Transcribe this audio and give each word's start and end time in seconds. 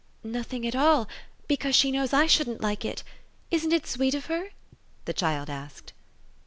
"Nothing 0.23 0.65
at 0.65 0.75
all 0.75 1.07
because 1.47 1.75
she 1.75 1.91
knows 1.91 2.11
I 2.11 2.25
shouldn't 2.25 2.59
like 2.59 2.83
it. 2.83 3.03
Isn't 3.51 3.71
it 3.71 3.85
sweet 3.85 4.15
of 4.15 4.25
her?" 4.25 4.49
the 5.05 5.13
child 5.13 5.47
asked. 5.47 5.93